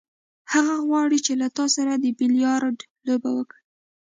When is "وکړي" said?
3.37-3.63